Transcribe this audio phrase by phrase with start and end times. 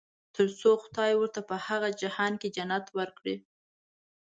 [0.35, 3.35] تر څو خدای ورته په هغه جهان کې جنت ورکړي.